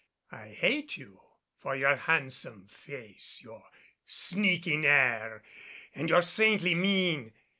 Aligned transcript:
I 0.31 0.47
hate 0.47 0.97
you 0.97 1.21
for 1.59 1.75
your 1.75 1.95
handsome 1.95 2.65
face, 2.65 3.39
your 3.43 3.63
sneaking 4.07 4.83
air 4.83 5.43
and 5.93 6.09
your 6.09 6.23
saintly 6.23 6.73
mien. 6.73 7.33